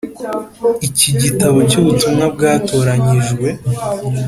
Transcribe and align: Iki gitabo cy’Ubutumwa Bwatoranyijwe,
Iki 0.87 1.09
gitabo 1.21 1.57
cy’Ubutumwa 1.69 2.25
Bwatoranyijwe, 2.33 3.49